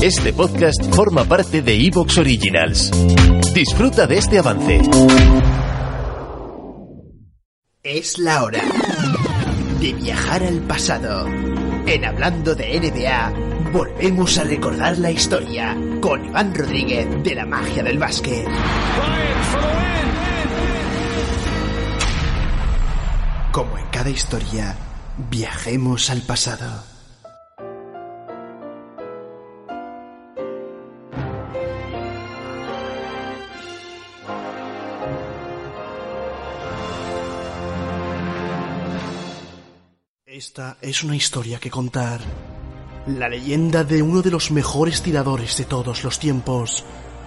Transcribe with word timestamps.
Este 0.00 0.32
podcast 0.32 0.94
forma 0.94 1.24
parte 1.24 1.60
de 1.60 1.74
Evox 1.74 2.18
Originals. 2.18 2.92
Disfruta 3.52 4.06
de 4.06 4.18
este 4.18 4.38
avance. 4.38 4.80
Es 7.82 8.16
la 8.18 8.44
hora 8.44 8.62
de 9.80 9.92
viajar 9.94 10.44
al 10.44 10.60
pasado. 10.60 11.26
En 11.84 12.04
Hablando 12.04 12.54
de 12.54 12.78
NBA, 12.78 13.70
volvemos 13.72 14.38
a 14.38 14.44
recordar 14.44 14.98
la 14.98 15.10
historia 15.10 15.76
con 16.00 16.26
Iván 16.26 16.54
Rodríguez 16.54 17.08
de 17.24 17.34
la 17.34 17.44
magia 17.44 17.82
del 17.82 17.98
básquet. 17.98 18.46
Como 23.50 23.76
en 23.78 23.86
cada 23.90 24.10
historia, 24.10 24.76
viajemos 25.28 26.08
al 26.10 26.22
pasado. 26.22 26.87
Esta 40.38 40.76
es 40.80 41.02
una 41.02 41.16
historia 41.16 41.58
que 41.58 41.68
contar. 41.68 42.20
La 43.08 43.28
leyenda 43.28 43.82
de 43.82 44.02
uno 44.02 44.22
de 44.22 44.30
los 44.30 44.52
mejores 44.52 45.02
tiradores 45.02 45.56
de 45.56 45.64
todos 45.64 46.04
los 46.04 46.20
tiempos. 46.20 46.84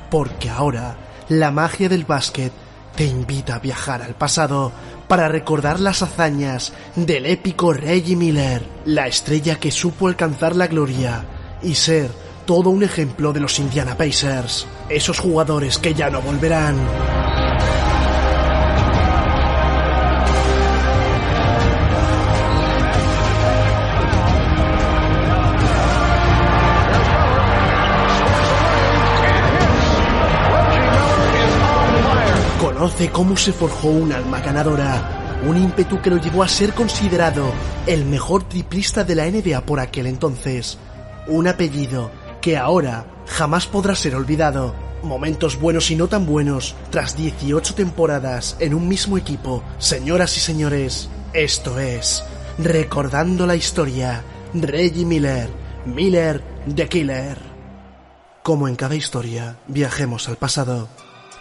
Porque 0.10 0.50
ahora, 0.50 0.96
la 1.28 1.52
magia 1.52 1.90
del 1.90 2.06
básquet 2.06 2.54
te 2.96 3.04
invita 3.04 3.56
a 3.56 3.60
viajar 3.60 4.02
al 4.02 4.16
pasado 4.16 4.72
para 5.10 5.28
recordar 5.28 5.82
las 5.82 6.02
hazañas 6.02 6.72
del 6.96 7.26
épico 7.26 7.74
Reggie 7.74 8.16
Miller, 8.16 8.64
la 8.86 9.08
estrella 9.08 9.60
que 9.60 9.72
supo 9.72 10.08
alcanzar 10.08 10.56
la 10.56 10.68
gloria 10.68 11.26
y 11.62 11.76
ser 11.76 12.12
todo 12.46 12.70
un 12.70 12.82
ejemplo 12.82 13.34
de 13.34 13.42
los 13.42 13.60
Indiana 13.60 13.98
Pacers, 13.98 14.66
esos 14.88 15.20
jugadores 15.20 15.80
que 15.80 15.94
ya 15.94 16.10
no 16.10 16.22
volverán. 16.22 17.21
Conoce 32.82 33.12
cómo 33.12 33.38
se 33.38 33.54
forjó 33.54 33.90
un 33.90 34.12
alma 34.12 34.40
ganadora, 34.40 35.40
un 35.48 35.56
ímpetu 35.56 36.02
que 36.02 36.10
lo 36.10 36.18
llevó 36.18 36.42
a 36.42 36.48
ser 36.48 36.74
considerado 36.74 37.54
el 37.86 38.06
mejor 38.06 38.50
triplista 38.50 39.04
de 39.04 39.14
la 39.14 39.30
NBA 39.30 39.62
por 39.68 39.80
aquel 39.80 40.08
entonces, 40.08 40.80
un 41.28 41.48
apellido 41.48 42.10
que 42.42 42.58
ahora 42.58 43.06
jamás 43.28 43.68
podrá 43.68 43.94
ser 43.94 44.16
olvidado. 44.16 44.74
Momentos 45.04 45.60
buenos 45.60 45.92
y 45.92 45.96
no 45.96 46.08
tan 46.08 46.26
buenos, 46.26 46.74
tras 46.90 47.16
18 47.16 47.76
temporadas 47.76 48.58
en 48.60 48.74
un 48.74 48.88
mismo 48.88 49.16
equipo, 49.16 49.62
señoras 49.78 50.36
y 50.38 50.40
señores, 50.40 51.08
esto 51.34 51.80
es 51.80 52.24
Recordando 52.58 53.46
la 53.46 53.56
Historia, 53.56 54.24
Reggie 54.56 55.06
Miller, 55.06 55.52
Miller 55.86 56.44
the 56.76 56.90
Killer. 56.90 57.38
Como 58.42 58.68
en 58.68 58.76
cada 58.76 58.96
historia, 58.96 59.58
viajemos 59.68 60.28
al 60.28 60.38
pasado. 60.38 60.90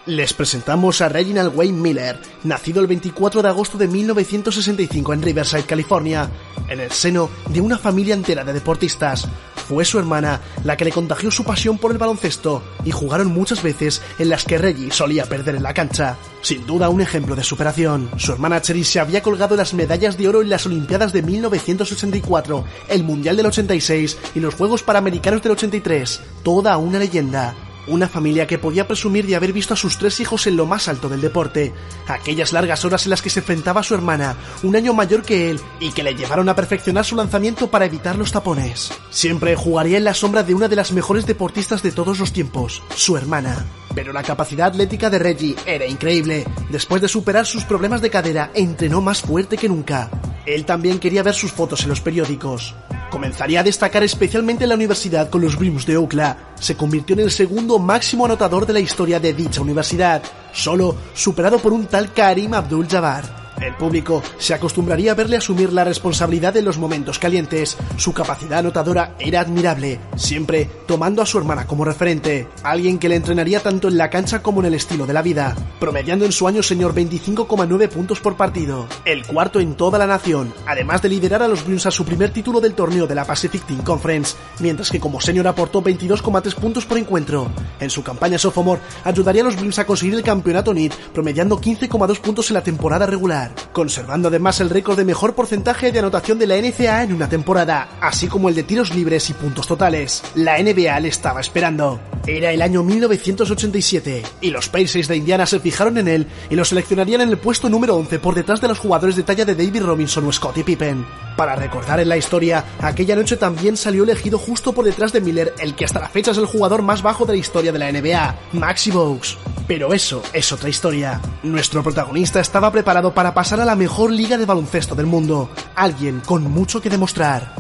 Les 0.07 0.33
presentamos 0.33 1.03
a 1.03 1.11
Reginald 1.11 1.55
Wayne 1.55 1.79
Miller, 1.79 2.19
nacido 2.43 2.81
el 2.81 2.87
24 2.87 3.43
de 3.43 3.49
agosto 3.49 3.77
de 3.77 3.87
1965 3.87 5.13
en 5.13 5.21
Riverside, 5.21 5.65
California, 5.65 6.31
en 6.69 6.81
el 6.81 6.91
seno 6.91 7.29
de 7.51 7.61
una 7.61 7.77
familia 7.77 8.15
entera 8.15 8.43
de 8.43 8.55
deportistas. 8.55 9.29
Fue 9.69 9.85
su 9.85 9.99
hermana 9.99 10.41
la 10.65 10.79
que 10.79 10.87
le 10.87 10.91
contagió 10.91 11.31
su 11.31 11.45
pasión 11.45 11.77
por 11.77 11.93
el 11.93 11.99
baloncesto 11.99 12.63
y 12.83 12.93
jugaron 12.93 13.29
muchas 13.29 13.63
veces 13.63 14.01
en 14.19 14.31
las 14.31 14.45
que 14.45 14.57
Reggie 14.57 14.91
solía 14.91 15.27
perder 15.27 15.57
en 15.57 15.63
la 15.63 15.75
cancha. 15.75 16.17
Sin 16.41 16.67
duda 16.67 16.89
un 16.89 17.03
ejemplo 17.03 17.37
de 17.37 17.45
superación. 17.45 18.11
Su 18.17 18.33
hermana 18.33 18.63
Cherie 18.63 18.85
se 18.85 19.01
había 19.01 19.23
colgado 19.23 19.55
las 19.55 19.75
medallas 19.75 20.17
de 20.17 20.29
oro 20.29 20.41
en 20.41 20.49
las 20.49 20.65
Olimpiadas 20.65 21.13
de 21.13 21.23
1984, 21.23 22.65
el 22.89 23.05
Mundial 23.05 23.37
del 23.37 23.47
86 23.47 24.17
y 24.35 24.41
los 24.41 24.55
Juegos 24.55 24.83
Panamericanos 24.83 25.43
del 25.43 25.53
83. 25.53 26.23
Toda 26.43 26.79
una 26.79 26.99
leyenda. 26.99 27.55
Una 27.87 28.09
familia 28.09 28.47
que 28.47 28.59
podía 28.59 28.87
presumir 28.87 29.27
de 29.27 29.37
haber 29.37 29.53
visto 29.53 29.75
a 29.75 29.77
sus 29.77 29.99
tres 29.99 30.21
hijos 30.21 30.47
en 30.47 30.57
lo 30.57 30.67
más 30.67 30.89
alto 30.89 31.09
del 31.09 31.21
deporte. 31.21 31.73
Aquellas 32.07 32.53
largas 32.53 32.85
horas 32.85 33.05
en 33.05 33.11
las 33.11 33.23
que 33.23 33.31
se 33.31 33.41
enfrentaba 33.41 33.81
a 33.81 33.85
su 33.85 33.95
hermana, 33.95 34.37
un 34.63 34.77
año 34.77 34.93
mayor 34.93 35.23
que 35.23 35.51
él, 35.51 35.61
y 35.81 35.91
que 35.93 36.03
le 36.03 36.15
llevaron 36.15 36.49
a 36.49 36.55
perfeccionar 36.55 37.05
su 37.05 37.17
lanzamiento 37.17 37.71
para 37.71 37.87
evitar 37.87 38.17
los 38.17 38.33
tapones. 38.33 38.93
Siempre 39.11 39.57
jugaría 39.57 39.99
en 39.99 40.05
la 40.05 40.15
sombra 40.15 40.43
de 40.43 40.55
una 40.55 40.69
de 40.69 40.77
las 40.77 40.93
mejores 40.93 41.27
deportistas 41.27 41.83
de 41.83 41.93
todos 41.93 42.19
los 42.19 42.33
tiempos, 42.33 42.83
su 42.95 43.17
hermana. 43.17 43.67
Pero 43.95 44.13
la 44.13 44.23
capacidad 44.23 44.69
atlética 44.69 45.11
de 45.11 45.19
Reggie 45.19 45.57
era 45.67 45.87
increíble. 45.87 46.47
Después 46.69 47.03
de 47.03 47.09
superar 47.09 47.47
sus 47.47 47.65
problemas 47.65 48.01
de 48.03 48.11
cadera, 48.11 48.51
entrenó 48.55 49.01
más 49.01 49.23
fuerte 49.23 49.57
que 49.57 49.69
nunca. 49.69 50.11
Él 50.47 50.65
también 50.65 50.99
quería 50.99 51.23
ver 51.23 51.35
sus 51.35 51.53
fotos 51.53 51.83
en 51.83 51.89
los 51.89 52.01
periódicos. 52.01 52.75
Comenzaría 53.11 53.61
a 53.61 53.65
destacar 53.65 54.05
especialmente 54.05 54.65
en 54.65 54.69
la 54.69 54.77
universidad 54.77 55.29
con 55.29 55.41
los 55.41 55.57
Brims 55.57 55.85
de 55.85 55.97
Oakland. 55.97 56.37
Se 56.59 56.77
convirtió 56.77 57.15
en 57.15 57.21
el 57.21 57.31
segundo 57.31 57.79
máximo 57.79 58.25
anotador 58.25 58.67
de 58.67 58.73
la 58.73 58.81
historia 58.81 59.19
de 59.19 59.35
dicha 59.35 59.61
universidad, 59.61 60.23
solo 60.53 60.97
superado 61.13 61.59
por 61.59 61.73
un 61.73 61.87
tal 61.87 62.13
Karim 62.13 62.55
Abdul-Jabbar. 62.55 63.50
El 63.61 63.75
público 63.75 64.23
se 64.39 64.55
acostumbraría 64.55 65.13
a 65.13 65.15
verle 65.15 65.37
asumir 65.37 65.71
la 65.73 65.85
responsabilidad 65.85 66.57
en 66.57 66.65
los 66.65 66.79
momentos 66.79 67.19
calientes. 67.19 67.77
Su 67.97 68.15
capacidad 68.15 68.61
anotadora 68.61 69.15
era 69.19 69.41
admirable, 69.41 70.01
siempre 70.17 70.69
tomando 70.87 71.21
a 71.21 71.27
su 71.27 71.37
hermana 71.37 71.67
como 71.67 71.85
referente, 71.85 72.49
alguien 72.63 72.99
que 72.99 73.11
le 73.11 73.17
entrenaría 73.17 73.61
tanto 73.61 73.89
en 73.89 73.99
la 73.99 74.09
cancha 74.09 74.43
como 74.43 74.61
en 74.61 74.67
el 74.67 74.75
estilo 74.75 75.07
de 75.07 75.13
la 75.13 75.21
vida, 75.21 75.55
promediando 75.79 76.25
en 76.25 76.33
su 76.33 76.49
año 76.49 76.63
señor 76.63 76.95
25,9 76.95 77.89
puntos 77.89 78.21
por 78.21 78.37
partido, 78.37 78.87
el 79.05 79.27
cuarto 79.27 79.61
en 79.61 79.75
toda 79.75 79.99
la 79.99 80.07
nación, 80.07 80.55
además 80.67 81.03
de 81.03 81.11
liderar 81.11 81.43
a 81.43 81.49
los 81.49 81.65
Bruins 81.65 81.85
a 81.85 81.91
su 81.91 82.07
primer 82.07 82.33
título 82.33 82.61
del 82.61 82.75
torneo 82.75 83.07
de 83.07 83.15
la 83.15 83.27
Pacific 83.27 83.67
Team 83.67 83.83
Conference, 83.83 84.37
mientras 84.61 84.91
que 84.91 85.01
como 85.01 85.21
señor 85.21 85.47
aportó 85.47 85.83
22,3 85.83 86.55
puntos 86.55 86.87
por 86.87 86.97
encuentro. 86.97 87.51
En 87.79 87.91
su 87.91 88.03
campaña 88.03 88.39
sophomore 88.39 88.81
ayudaría 89.05 89.43
a 89.43 89.45
los 89.45 89.57
Bruins 89.57 89.79
a 89.79 89.87
conseguir 89.87 90.15
el 90.15 90.23
campeonato 90.23 90.73
NIT, 90.73 90.95
promediando 91.13 91.61
15,2 91.61 92.21
puntos 92.21 92.51
en 92.51 92.55
la 92.55 92.63
temporada 92.63 93.05
regular 93.05 93.50
conservando 93.73 94.29
además 94.29 94.61
el 94.61 94.71
récord 94.71 94.97
de 94.97 95.05
mejor 95.05 95.35
porcentaje 95.35 95.93
de 95.93 95.99
anotación 95.99 96.39
de 96.39 96.47
la 96.47 96.57
NCAA 96.57 97.05
en 97.05 97.13
una 97.13 97.29
temporada, 97.29 97.89
así 98.01 98.29
como 98.29 98.49
el 98.49 98.55
de 98.55 98.63
tiros 98.63 98.95
libres 98.95 99.31
y 99.31 99.35
puntos 99.35 99.67
totales. 99.67 100.23
La 100.35 100.63
NBA 100.63 100.99
le 101.01 101.09
estaba 101.09 101.41
esperando. 101.41 102.01
Era 102.27 102.53
el 102.53 102.63
año 102.63 102.83
1987 102.83 104.23
y 104.41 104.51
los 104.51 104.69
Pacers 104.69 105.09
de 105.09 105.17
Indiana 105.17 105.47
se 105.47 105.61
fijaron 105.61 105.99
en 105.99 106.09
él 106.09 106.27
y 106.51 106.55
lo 106.55 106.65
seleccionarían 106.65 107.23
en 107.23 107.31
el 107.31 107.39
puesto 107.39 107.69
número 107.69 107.97
11 107.97 108.19
por 108.19 108.35
detrás 108.35 108.61
de 108.61 108.69
los 108.69 108.79
jugadores 108.79 109.17
de 109.17 109.23
talla 109.23 109.45
de 109.45 109.55
David 109.55 109.83
Robinson 109.83 110.27
o 110.27 110.33
Scottie 110.33 110.65
Pippen. 110.65 111.05
Para 111.41 111.57
recordar 111.57 111.99
en 112.01 112.11
la 112.11 112.19
historia, 112.19 112.63
aquella 112.83 113.17
noche 113.17 113.39
también 113.39 113.75
salió 113.75 114.05
elegido 114.05 114.37
justo 114.37 114.75
por 114.75 114.85
detrás 114.85 115.11
de 115.11 115.23
Miller 115.23 115.55
el 115.59 115.75
que 115.75 115.87
hasta 115.87 115.99
la 115.99 116.11
fecha 116.11 116.33
es 116.33 116.37
el 116.37 116.45
jugador 116.45 116.83
más 116.83 117.01
bajo 117.01 117.25
de 117.25 117.33
la 117.33 117.39
historia 117.39 117.73
de 117.73 117.79
la 117.79 117.91
NBA, 117.91 118.35
Maxi 118.53 118.91
Bogues. 118.91 119.39
Pero 119.67 119.95
eso 119.95 120.23
es 120.35 120.53
otra 120.53 120.69
historia. 120.69 121.19
Nuestro 121.43 121.83
protagonista 121.83 122.41
estaba 122.41 122.71
preparado 122.71 123.15
para 123.15 123.33
pasar 123.33 123.59
a 123.59 123.65
la 123.65 123.75
mejor 123.75 124.11
liga 124.11 124.37
de 124.37 124.45
baloncesto 124.45 124.95
del 124.95 125.07
mundo, 125.07 125.49
alguien 125.77 126.21
con 126.21 126.43
mucho 126.43 126.83
que 126.83 126.91
demostrar. 126.91 127.55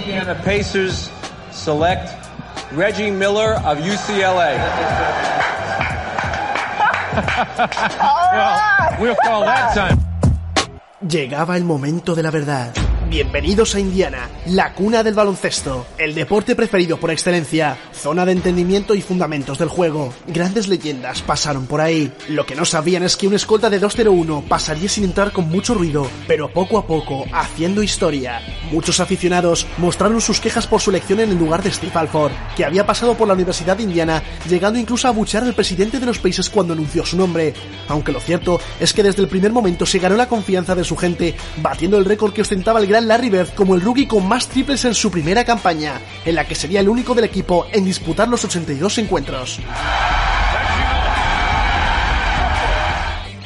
Indiana 0.00 0.36
Pacers 0.42 1.08
select 1.52 2.10
Reggie 2.76 3.12
Miller 3.12 3.52
of 3.64 3.78
UCLA. 3.78 4.56
well, 8.98 9.00
we'll 9.00 9.16
call 9.22 9.44
that 9.44 9.74
time. 9.76 9.96
Llegaba 11.08 11.56
el 11.56 11.62
momento 11.62 12.16
de 12.16 12.24
la 12.24 12.32
verdad. 12.32 12.72
Bienvenidos 13.08 13.76
a 13.76 13.80
Indiana, 13.80 14.28
la 14.46 14.74
cuna 14.74 15.04
del 15.04 15.14
baloncesto, 15.14 15.86
el 15.96 16.12
deporte 16.12 16.56
preferido 16.56 16.96
por 16.96 17.12
excelencia, 17.12 17.78
zona 17.92 18.26
de 18.26 18.32
entendimiento 18.32 18.96
y 18.96 19.00
fundamentos 19.00 19.58
del 19.58 19.68
juego. 19.68 20.12
Grandes 20.26 20.66
leyendas 20.66 21.22
pasaron 21.22 21.66
por 21.68 21.80
ahí. 21.80 22.10
Lo 22.28 22.44
que 22.44 22.56
no 22.56 22.64
sabían 22.64 23.04
es 23.04 23.16
que 23.16 23.28
un 23.28 23.34
escolta 23.34 23.70
de 23.70 23.78
201 23.78 24.46
pasaría 24.48 24.88
sin 24.88 25.04
entrar 25.04 25.30
con 25.30 25.48
mucho 25.48 25.74
ruido, 25.74 26.10
pero 26.26 26.52
poco 26.52 26.78
a 26.78 26.86
poco 26.88 27.24
haciendo 27.32 27.80
historia. 27.80 28.40
Muchos 28.72 28.98
aficionados 28.98 29.68
mostraron 29.78 30.20
sus 30.20 30.40
quejas 30.40 30.66
por 30.66 30.80
su 30.80 30.90
elección 30.90 31.20
en 31.20 31.30
el 31.30 31.38
lugar 31.38 31.62
de 31.62 31.70
Steve 31.70 31.92
Alford, 31.94 32.32
que 32.56 32.64
había 32.64 32.86
pasado 32.86 33.16
por 33.16 33.28
la 33.28 33.34
Universidad 33.34 33.76
de 33.76 33.84
Indiana, 33.84 34.20
llegando 34.48 34.80
incluso 34.80 35.06
a 35.06 35.10
abuchear 35.10 35.44
al 35.44 35.54
presidente 35.54 36.00
de 36.00 36.06
los 36.06 36.18
Pacers 36.18 36.50
cuando 36.50 36.72
anunció 36.72 37.06
su 37.06 37.16
nombre. 37.16 37.54
Aunque 37.86 38.10
lo 38.10 38.18
cierto 38.18 38.60
es 38.80 38.92
que 38.92 39.04
desde 39.04 39.22
el 39.22 39.28
primer 39.28 39.52
momento 39.52 39.86
se 39.86 40.00
ganó 40.00 40.16
la 40.16 40.28
confianza 40.28 40.74
de 40.74 40.82
su 40.82 40.96
gente, 40.96 41.36
batiendo 41.58 41.98
el 41.98 42.04
récord 42.04 42.32
que 42.32 42.42
ostentaba 42.42 42.80
el 42.80 42.88
gran 42.88 42.95
Larry 43.00 43.30
Bird 43.30 43.54
como 43.54 43.74
el 43.74 43.80
rookie 43.80 44.06
con 44.06 44.26
más 44.26 44.48
triples 44.48 44.84
en 44.84 44.94
su 44.94 45.10
primera 45.10 45.44
campaña, 45.44 46.00
en 46.24 46.34
la 46.34 46.46
que 46.46 46.54
sería 46.54 46.80
el 46.80 46.88
único 46.88 47.14
del 47.14 47.24
equipo 47.24 47.66
en 47.72 47.84
disputar 47.84 48.28
los 48.28 48.44
82 48.44 48.98
encuentros. 48.98 49.60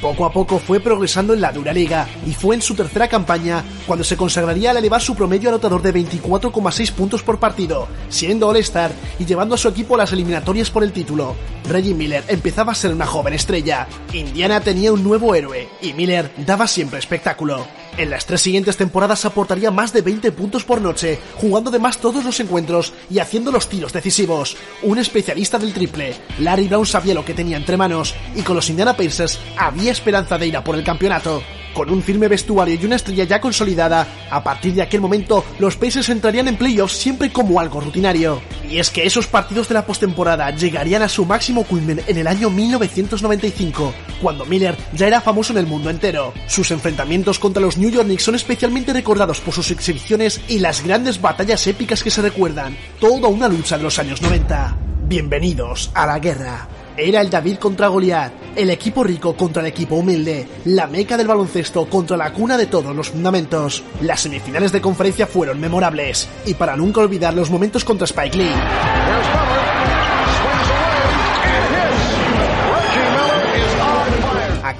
Poco 0.01 0.25
a 0.25 0.33
poco 0.33 0.59
fue 0.59 0.81
progresando 0.81 1.35
en 1.35 1.43
la 1.43 1.53
dura 1.53 1.75
liga 1.75 2.09
y 2.27 2.33
fue 2.33 2.55
en 2.55 2.63
su 2.63 2.75
tercera 2.75 3.07
campaña 3.07 3.63
cuando 3.87 4.03
se 4.03 4.17
consagraría 4.17 4.71
al 4.71 4.79
elevar 4.79 5.03
su 5.03 5.15
promedio 5.15 5.51
anotador 5.51 5.83
de 5.83 5.93
24,6 5.93 6.93
puntos 6.93 7.23
por 7.23 7.39
partido, 7.39 7.87
siendo 8.09 8.49
All-Star 8.49 8.93
y 9.19 9.27
llevando 9.27 9.55
a 9.55 9.59
su 9.59 9.69
equipo 9.69 9.95
a 9.95 9.99
las 9.99 10.13
eliminatorias 10.13 10.71
por 10.71 10.85
el 10.85 10.93
título. 10.93 11.37
Reggie 11.69 11.95
Miller 11.95 12.25
empezaba 12.29 12.73
a 12.73 12.77
ser 12.77 12.95
una 12.95 13.07
joven 13.07 13.35
estrella, 13.35 13.87
Indiana 14.15 14.61
tenía 14.61 14.93
un 14.93 15.05
nuevo 15.05 15.35
héroe 15.35 15.69
y 15.83 15.93
Miller 15.93 16.33
daba 16.39 16.67
siempre 16.67 16.99
espectáculo. 16.99 17.67
En 17.97 18.11
las 18.11 18.27
tres 18.27 18.41
siguientes 18.41 18.77
temporadas 18.77 19.25
aportaría 19.25 19.71
más 19.71 19.93
de 19.93 20.03
20 20.03 20.33
puntos 20.33 20.65
por 20.65 20.81
noche, 20.81 21.19
jugando 21.37 21.71
además 21.71 21.99
todos 21.99 22.25
los 22.25 22.41
encuentros 22.41 22.93
y 23.11 23.19
haciendo 23.19 23.51
los 23.53 23.69
tiros 23.69 23.93
decisivos. 23.93 24.57
Un 24.83 24.99
especialista 24.99 25.59
del 25.59 25.73
triple, 25.73 26.15
Larry 26.39 26.69
Brown 26.69 26.87
sabía 26.87 27.15
lo 27.15 27.25
que 27.25 27.35
tenía 27.35 27.57
entre 27.57 27.77
manos 27.77 28.15
y 28.35 28.43
con 28.43 28.57
los 28.57 28.71
Indiana 28.71 28.97
Pacers 28.97 29.39
había 29.57 29.93
esperanza 29.93 30.39
de 30.39 30.47
ir 30.47 30.57
a 30.57 30.65
por 30.65 30.77
el 30.77 30.85
campeonato. 30.85 31.43
Con 31.75 31.91
un 31.91 32.03
firme 32.03 32.29
vestuario 32.29 32.75
y 32.81 32.85
una 32.85 32.97
estrella 32.97 33.25
ya 33.25 33.41
consolidada, 33.41 34.07
a 34.31 34.43
partir 34.43 34.75
de 34.75 34.83
aquel 34.83 35.01
momento 35.01 35.45
los 35.59 35.77
Pacers 35.77 36.09
entrarían 36.09 36.49
en 36.49 36.57
playoffs 36.57 36.97
siempre 36.97 37.33
como 37.33 37.61
algo 37.61 37.81
rutinario. 37.81 38.41
Y 38.69 38.79
es 38.79 38.91
que 38.91 39.07
esos 39.07 39.27
partidos 39.27 39.69
de 39.69 39.75
la 39.75 39.87
postemporada 39.87 40.51
llegarían 40.51 41.03
a 41.03 41.09
su 41.09 41.25
máximo 41.25 41.65
culmen 41.65 42.03
en 42.07 42.17
el 42.19 42.27
año 42.27 42.51
1995, 42.51 43.95
cuando 44.21 44.45
Miller 44.45 44.77
ya 44.93 45.07
era 45.07 45.21
famoso 45.21 45.53
en 45.53 45.59
el 45.59 45.67
mundo 45.67 45.91
entero. 45.91 46.33
Sus 46.47 46.71
enfrentamientos 46.71 47.39
contra 47.39 47.63
los 47.63 47.79
New 47.79 47.91
York 47.91 48.07
Knicks 48.07 48.25
son 48.25 48.35
especialmente 48.35 48.93
recordados 48.93 49.41
por 49.41 49.55
sus 49.55 49.71
exhibiciones 49.71 50.41
y 50.49 50.59
las 50.59 50.85
grandes 50.85 51.21
batallas 51.21 51.67
épicas 51.67 52.03
que 52.03 52.11
se 52.11 52.23
recuerdan, 52.23 52.77
toda 53.01 53.29
una 53.29 53.49
lucha 53.49 53.77
de 53.77 53.85
los 53.85 53.99
años 53.99 54.21
90. 54.23 54.77
Bienvenidos 55.07 55.91
a 55.95 56.07
la 56.07 56.19
guerra. 56.19 56.80
Era 57.03 57.23
el 57.23 57.31
David 57.31 57.57
contra 57.57 57.89
Goliat, 57.89 58.31
el 58.55 58.69
equipo 58.69 59.03
rico 59.03 59.35
contra 59.35 59.63
el 59.63 59.69
equipo 59.69 59.95
humilde, 59.95 60.47
la 60.67 60.87
meca 60.87 61.17
del 61.17 61.29
baloncesto 61.29 61.87
contra 61.87 62.15
la 62.15 62.31
cuna 62.31 62.59
de 62.59 62.67
todos 62.67 62.95
los 62.95 63.09
fundamentos. 63.09 63.83
Las 64.03 64.21
semifinales 64.21 64.71
de 64.71 64.83
conferencia 64.83 65.27
fueron 65.27 65.59
memorables, 65.59 66.29
y 66.45 66.53
para 66.53 66.77
nunca 66.77 67.01
olvidar 67.01 67.33
los 67.33 67.49
momentos 67.49 67.87
contra 67.87 68.05
Spike 68.05 68.37
Lee. 68.37 69.70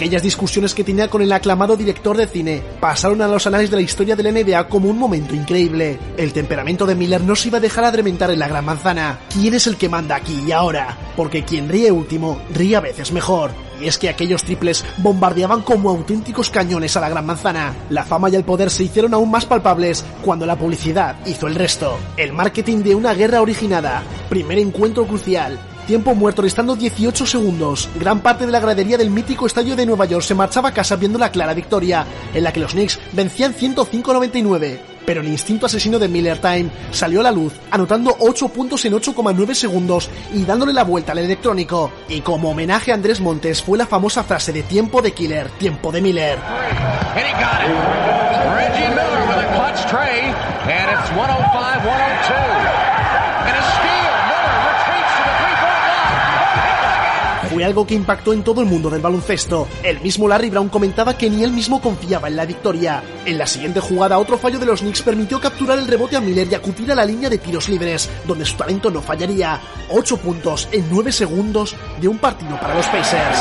Aquellas 0.01 0.23
discusiones 0.23 0.73
que 0.73 0.83
tenía 0.83 1.11
con 1.11 1.21
el 1.21 1.31
aclamado 1.31 1.77
director 1.77 2.17
de 2.17 2.27
cine 2.27 2.63
pasaron 2.81 3.21
a 3.21 3.29
los 3.29 3.47
anales 3.47 3.69
de 3.69 3.77
la 3.77 3.83
historia 3.83 4.17
del 4.17 4.33
NBA 4.33 4.67
como 4.67 4.89
un 4.89 4.99
momento 4.99 5.35
increíble. 5.35 5.99
El 6.17 6.33
temperamento 6.33 6.87
de 6.87 6.95
Miller 6.95 7.21
no 7.21 7.37
se 7.37 7.49
iba 7.49 7.59
a 7.59 7.61
dejar 7.61 7.85
adrementar 7.85 8.31
en 8.31 8.39
la 8.39 8.49
gran 8.49 8.65
manzana. 8.65 9.19
¿Quién 9.31 9.53
es 9.53 9.67
el 9.67 9.77
que 9.77 9.91
manda 9.91 10.17
aquí 10.17 10.43
y 10.47 10.53
ahora? 10.53 10.97
Porque 11.15 11.45
quien 11.45 11.69
ríe 11.69 11.93
último, 11.93 12.41
ríe 12.55 12.77
a 12.77 12.81
veces 12.81 13.13
mejor. 13.13 13.51
Y 13.79 13.89
es 13.89 13.99
que 13.99 14.09
aquellos 14.09 14.43
triples 14.43 14.87
bombardeaban 14.97 15.61
como 15.61 15.91
auténticos 15.91 16.49
cañones 16.49 16.97
a 16.97 17.01
la 17.01 17.11
gran 17.11 17.27
manzana. 17.27 17.75
La 17.91 18.05
fama 18.05 18.31
y 18.31 18.37
el 18.37 18.45
poder 18.45 18.71
se 18.71 18.85
hicieron 18.85 19.13
aún 19.13 19.31
más 19.31 19.45
palpables 19.45 20.03
cuando 20.25 20.47
la 20.47 20.57
publicidad 20.57 21.17
hizo 21.27 21.47
el 21.47 21.57
resto. 21.57 21.99
El 22.17 22.33
marketing 22.33 22.79
de 22.79 22.95
una 22.95 23.13
guerra 23.13 23.43
originada. 23.43 24.03
Primer 24.31 24.59
encuentro 24.61 25.07
crucial 25.07 25.59
tiempo 25.91 26.15
muerto 26.15 26.43
restando 26.43 26.77
18 26.77 27.27
segundos. 27.27 27.89
Gran 27.97 28.21
parte 28.21 28.47
de 28.47 28.53
la 28.53 28.61
gradería 28.61 28.97
del 28.97 29.11
mítico 29.11 29.47
estadio 29.47 29.75
de 29.75 29.85
Nueva 29.85 30.05
York 30.05 30.23
se 30.23 30.37
marchaba 30.37 30.69
a 30.69 30.73
casa 30.73 30.95
viendo 30.95 31.19
la 31.19 31.33
clara 31.33 31.53
victoria, 31.53 32.07
en 32.33 32.45
la 32.45 32.53
que 32.53 32.61
los 32.61 32.75
Knicks 32.75 33.01
vencían 33.13 33.53
105-99. 33.53 34.79
Pero 35.05 35.21
el 35.21 35.27
instinto 35.27 35.67
asesino 35.67 35.99
de 35.99 36.07
Miller 36.07 36.39
Time 36.39 36.71
salió 36.93 37.19
a 37.19 37.25
la 37.25 37.33
luz, 37.33 37.55
anotando 37.73 38.15
8 38.21 38.51
puntos 38.51 38.85
en 38.85 38.93
8,9 38.93 39.53
segundos 39.53 40.09
y 40.33 40.45
dándole 40.45 40.73
la 40.73 40.85
vuelta 40.85 41.11
al 41.11 41.19
electrónico. 41.19 41.91
Y 42.09 42.21
como 42.21 42.51
homenaje 42.51 42.93
a 42.93 42.95
Andrés 42.95 43.21
Montes 43.21 43.61
fue 43.61 43.77
la 43.77 43.87
famosa 43.87 44.23
frase 44.23 44.53
de 44.53 44.63
tiempo 44.63 45.03
de 45.03 45.11
Killer, 45.11 45.51
tiempo 45.59 45.91
de 45.91 46.03
Miller. 46.03 46.39
fue 51.13 51.50
algo 57.71 57.87
que 57.87 57.95
impactó 57.95 58.33
en 58.33 58.43
todo 58.43 58.61
el 58.61 58.67
mundo 58.67 58.91
del 58.91 59.01
baloncesto. 59.01 59.69
El 59.85 60.01
mismo 60.01 60.27
Larry 60.27 60.51
Brown 60.51 60.69
comentaba 60.69 61.17
que 61.17 61.31
ni 61.31 61.45
él 61.45 61.53
mismo 61.53 61.81
confiaba 61.81 62.27
en 62.27 62.35
la 62.35 62.45
victoria. 62.45 63.03
En 63.25 63.39
la 63.39 63.47
siguiente 63.47 63.79
jugada, 63.79 64.19
otro 64.19 64.39
fallo 64.39 64.59
de 64.59 64.67
los 64.67 64.81
Knicks 64.81 65.03
permitió 65.03 65.41
capturar 65.41 65.79
el 65.79 65.87
rebote 65.87 66.17
a 66.17 66.21
Miller 66.21 66.49
y 66.51 66.55
acudir 66.55 66.91
a 66.91 66.97
la 66.97 67.05
línea 67.05 67.31
de 67.31 67.39
tiros 67.39 67.69
libres, 67.69 68.11
donde 68.27 68.45
su 68.45 68.57
talento 68.57 68.91
no 68.91 69.01
fallaría. 69.01 69.61
8 69.89 70.17
puntos 70.17 70.69
en 70.73 70.87
9 70.91 71.13
segundos 71.13 71.77
de 72.01 72.09
un 72.09 72.19
partido 72.19 72.59
para 72.61 72.75
los 72.75 72.87
Pacers. 72.87 73.39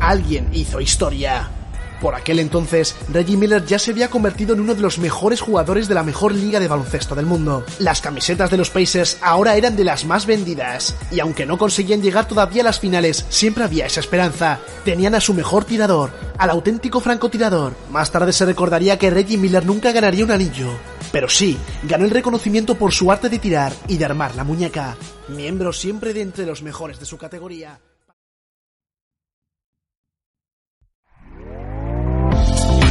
Alguien 0.00 0.48
hizo 0.52 0.80
historia. 0.80 1.59
Por 2.00 2.14
aquel 2.14 2.38
entonces, 2.38 2.96
Reggie 3.12 3.36
Miller 3.36 3.64
ya 3.64 3.78
se 3.78 3.90
había 3.90 4.08
convertido 4.08 4.54
en 4.54 4.60
uno 4.60 4.74
de 4.74 4.80
los 4.80 4.98
mejores 4.98 5.40
jugadores 5.40 5.86
de 5.86 5.94
la 5.94 6.02
mejor 6.02 6.34
liga 6.34 6.58
de 6.58 6.68
baloncesto 6.68 7.14
del 7.14 7.26
mundo. 7.26 7.64
Las 7.78 8.00
camisetas 8.00 8.50
de 8.50 8.56
los 8.56 8.70
Pacers 8.70 9.18
ahora 9.20 9.56
eran 9.56 9.76
de 9.76 9.84
las 9.84 10.04
más 10.06 10.24
vendidas, 10.24 10.96
y 11.10 11.20
aunque 11.20 11.44
no 11.44 11.58
conseguían 11.58 12.00
llegar 12.00 12.26
todavía 12.26 12.62
a 12.62 12.64
las 12.64 12.80
finales, 12.80 13.26
siempre 13.28 13.64
había 13.64 13.86
esa 13.86 14.00
esperanza. 14.00 14.60
Tenían 14.84 15.14
a 15.14 15.20
su 15.20 15.34
mejor 15.34 15.64
tirador, 15.64 16.10
al 16.38 16.50
auténtico 16.50 17.00
francotirador. 17.00 17.74
Más 17.90 18.10
tarde 18.10 18.32
se 18.32 18.46
recordaría 18.46 18.98
que 18.98 19.10
Reggie 19.10 19.36
Miller 19.36 19.66
nunca 19.66 19.92
ganaría 19.92 20.24
un 20.24 20.30
anillo, 20.30 20.70
pero 21.12 21.28
sí, 21.28 21.58
ganó 21.82 22.06
el 22.06 22.10
reconocimiento 22.10 22.76
por 22.76 22.92
su 22.92 23.12
arte 23.12 23.28
de 23.28 23.38
tirar 23.38 23.72
y 23.88 23.98
de 23.98 24.04
armar 24.06 24.34
la 24.36 24.44
muñeca. 24.44 24.96
Miembro 25.28 25.72
siempre 25.72 26.14
de 26.14 26.22
entre 26.22 26.46
los 26.46 26.62
mejores 26.62 26.98
de 26.98 27.06
su 27.06 27.18
categoría. 27.18 27.78